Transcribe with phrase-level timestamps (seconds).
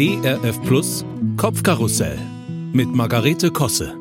[0.00, 1.04] ERF Plus
[1.36, 2.16] Kopfkarussell
[2.72, 3.96] mit Margarete Kosse.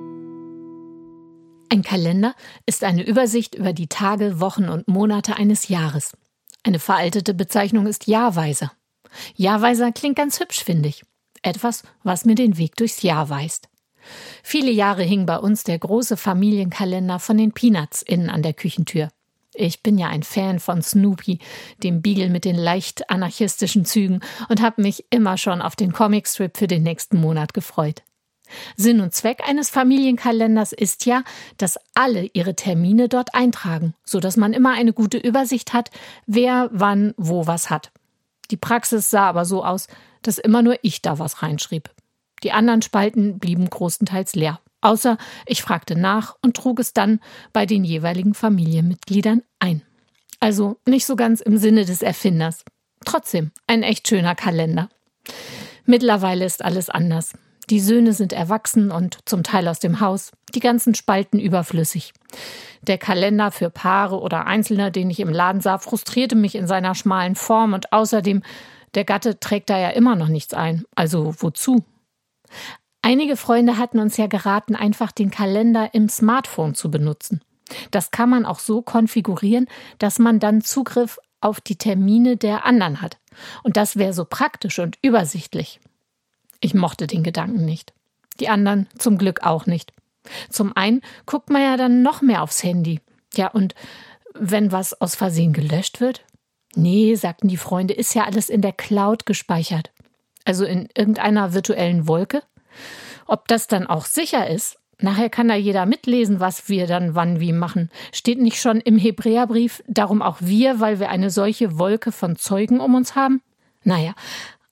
[1.69, 2.35] Ein Kalender
[2.67, 6.15] ist eine Übersicht über die Tage, Wochen und Monate eines Jahres.
[6.61, 8.71] Eine veraltete Bezeichnung ist Jahrweiser.
[9.37, 11.01] Jahrweiser klingt ganz hübsch, finde ich.
[11.41, 13.67] Etwas, was mir den Weg durchs Jahr weist.
[14.43, 19.09] Viele Jahre hing bei uns der große Familienkalender von den Peanuts innen an der Küchentür.
[19.59, 21.39] Ich bin ja ein Fan von Snoopy,
[21.81, 24.19] dem Beagle mit den leicht anarchistischen Zügen,
[24.49, 28.03] und habe mich immer schon auf den Comicstrip für den nächsten Monat gefreut.
[28.75, 31.23] Sinn und Zweck eines Familienkalenders ist ja,
[31.57, 35.89] dass alle ihre Termine dort eintragen, so dass man immer eine gute Übersicht hat,
[36.27, 37.91] wer wann wo was hat.
[38.51, 39.87] Die Praxis sah aber so aus,
[40.21, 41.89] dass immer nur ich da was reinschrieb.
[42.43, 44.59] Die anderen Spalten blieben großenteils leer.
[44.87, 47.19] Außer ich fragte nach und trug es dann
[47.51, 49.81] bei den jeweiligen Familienmitgliedern ein.
[50.39, 52.63] Also nicht so ganz im Sinne des Erfinders.
[53.03, 54.87] Trotzdem ein echt schöner Kalender.
[55.85, 57.33] Mittlerweile ist alles anders.
[57.69, 62.13] Die Söhne sind erwachsen und zum Teil aus dem Haus, die ganzen Spalten überflüssig.
[62.81, 66.95] Der Kalender für Paare oder Einzelne, den ich im Laden sah, frustrierte mich in seiner
[66.95, 68.41] schmalen Form und außerdem,
[68.95, 70.85] der Gatte trägt da ja immer noch nichts ein.
[70.95, 71.83] Also wozu?
[73.07, 77.39] Einige Freunde hatten uns ja geraten, einfach den Kalender im Smartphone zu benutzen.
[77.89, 83.01] Das kann man auch so konfigurieren, dass man dann Zugriff auf die Termine der anderen
[83.01, 83.17] hat.
[83.63, 85.79] Und das wäre so praktisch und übersichtlich.
[86.59, 87.93] Ich mochte den Gedanken nicht.
[88.41, 89.93] Die anderen zum Glück auch nicht.
[90.49, 92.99] Zum einen guckt man ja dann noch mehr aufs Handy.
[93.35, 93.73] Ja, und
[94.33, 96.25] wenn was aus Versehen gelöscht wird?
[96.75, 99.91] Nee, sagten die Freunde, ist ja alles in der Cloud gespeichert.
[100.43, 102.43] Also in irgendeiner virtuellen Wolke?
[103.25, 107.39] Ob das dann auch sicher ist, nachher kann da jeder mitlesen, was wir dann wann
[107.39, 107.89] wie machen.
[108.11, 112.79] Steht nicht schon im Hebräerbrief, darum auch wir, weil wir eine solche Wolke von Zeugen
[112.79, 113.41] um uns haben?
[113.83, 114.13] Naja,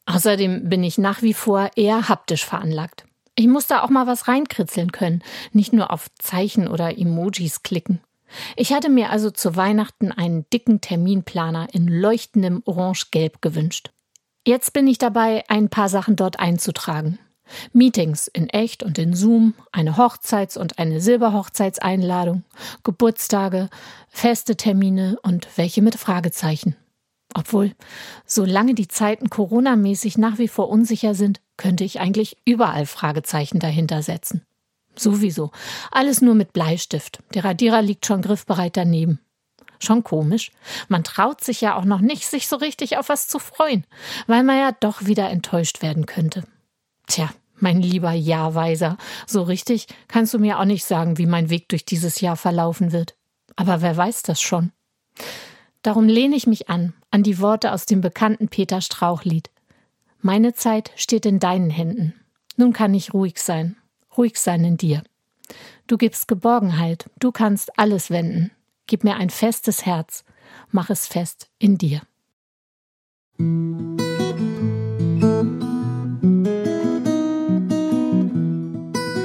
[0.06, 3.06] außerdem bin ich nach wie vor eher haptisch veranlagt.
[3.36, 8.00] Ich muss da auch mal was reinkritzeln können, nicht nur auf Zeichen oder Emojis klicken.
[8.56, 13.92] Ich hatte mir also zu Weihnachten einen dicken Terminplaner in leuchtendem Orange-Gelb gewünscht.
[14.46, 17.20] Jetzt bin ich dabei, ein paar Sachen dort einzutragen.
[17.74, 22.44] Meetings in echt und in Zoom, eine Hochzeits- und eine Silberhochzeitseinladung,
[22.84, 23.70] Geburtstage,
[24.10, 26.76] feste Termine und welche mit Fragezeichen.
[27.34, 27.74] Obwohl,
[28.26, 34.02] solange die Zeiten coronamäßig nach wie vor unsicher sind, könnte ich eigentlich überall Fragezeichen dahinter
[34.02, 34.42] setzen.
[34.98, 35.52] Sowieso.
[35.92, 37.20] Alles nur mit Bleistift.
[37.34, 39.20] Der Radierer liegt schon griffbereit daneben.
[39.80, 40.52] Schon komisch.
[40.88, 43.86] Man traut sich ja auch noch nicht, sich so richtig auf was zu freuen,
[44.28, 46.44] weil man ja doch wieder enttäuscht werden könnte.
[47.08, 47.30] Tja,
[47.60, 51.86] mein lieber Jahrweiser, so richtig kannst du mir auch nicht sagen, wie mein Weg durch
[51.86, 53.16] dieses Jahr verlaufen wird.
[53.56, 54.72] Aber wer weiß das schon?
[55.82, 59.52] Darum lehne ich mich an, an die Worte aus dem bekannten Peter Strauch-Lied.
[60.20, 62.14] Meine Zeit steht in deinen Händen.
[62.58, 63.78] Nun kann ich ruhig sein,
[64.18, 65.04] ruhig sein in dir.
[65.88, 68.52] Du gibst Geborgenheit, du kannst alles wenden.
[68.88, 70.26] Gib mir ein festes Herz,
[70.72, 72.02] mach es fest in dir.